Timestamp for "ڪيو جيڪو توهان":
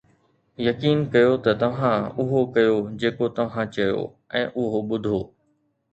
2.55-3.71